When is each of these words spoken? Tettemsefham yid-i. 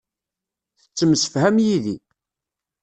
Tettemsefham 0.81 1.57
yid-i. 1.65 1.97